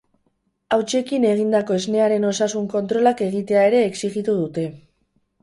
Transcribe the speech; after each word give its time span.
Hautsekin 0.77 1.27
egindako 1.31 1.77
esnearen 1.81 2.25
osasun 2.31 2.67
kontrolak 2.73 3.23
egitea 3.27 3.69
ere 3.71 3.85
exijitu 3.91 4.37
dute. 4.41 4.67